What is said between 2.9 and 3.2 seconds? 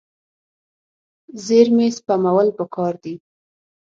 دي.